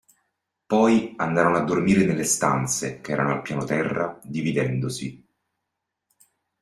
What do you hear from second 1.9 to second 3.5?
nelle stanze, che erano al